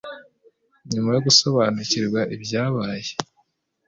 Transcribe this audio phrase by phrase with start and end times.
[0.91, 3.11] nyuma yo gusobanukirwa ibyabaye